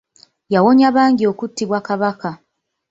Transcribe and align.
Yawonya 0.53 0.87
bangi 0.95 1.23
okuttibwa 1.31 1.79
Kabaka. 1.87 2.29